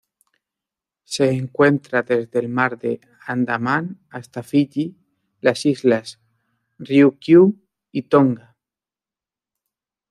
[1.03, 4.95] Se encuentra desde el Mar de Andaman hasta Fiyi,
[5.41, 6.19] las Islas
[6.79, 7.53] Ryukyu
[7.91, 8.57] y Tonga.